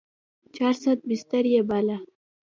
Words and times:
چارصد 0.55 0.97
بستر 1.07 1.45
يې 1.53 1.61
باله. 1.69 1.97